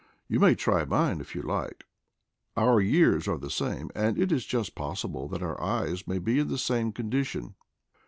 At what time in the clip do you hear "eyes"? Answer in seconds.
5.61-6.07